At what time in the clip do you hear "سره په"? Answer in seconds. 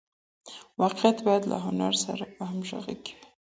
2.05-2.43